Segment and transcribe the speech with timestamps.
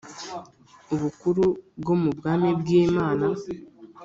[0.93, 1.43] Ubukuru
[1.79, 3.25] bwo mu bwami bw’Imana